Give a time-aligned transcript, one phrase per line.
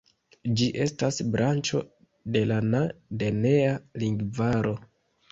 [0.59, 1.81] Ĝi estas branĉo
[2.37, 4.73] de la Na-denea lingvaro.